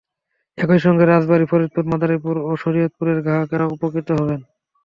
একই 0.57 0.79
সঙ্গে 0.85 1.03
রাজবাড়ী, 1.05 1.45
ফরিদপুর, 1.51 1.83
মাদারীপুর 1.91 2.35
ও 2.41 2.51
শরীয়তপুরের 2.63 3.17
গ্রাহকেরাও 3.25 3.73
উপকৃত 3.75 4.07
হবেন। 4.19 4.39